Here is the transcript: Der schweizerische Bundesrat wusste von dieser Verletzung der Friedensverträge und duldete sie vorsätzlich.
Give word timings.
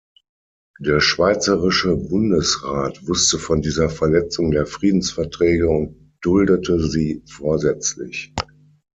Der 0.79 0.99
schweizerische 0.99 1.95
Bundesrat 1.95 3.07
wusste 3.07 3.37
von 3.37 3.61
dieser 3.61 3.87
Verletzung 3.87 4.49
der 4.49 4.65
Friedensverträge 4.65 5.69
und 5.69 6.15
duldete 6.23 6.79
sie 6.89 7.21
vorsätzlich. 7.27 8.33